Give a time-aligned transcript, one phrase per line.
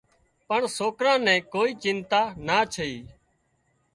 [0.47, 2.91] پڻ سوڪران نين ڪوئي چنتا نا ڇي